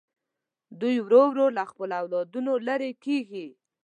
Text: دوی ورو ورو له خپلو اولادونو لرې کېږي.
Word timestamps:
دوی 0.79 0.95
ورو 1.05 1.21
ورو 1.31 1.45
له 1.57 1.63
خپلو 1.71 1.93
اولادونو 2.01 2.53
لرې 2.67 2.91
کېږي. 3.05 3.47